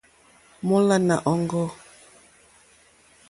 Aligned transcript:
Mólánà 0.67 1.15
òŋɡô. 1.31 1.63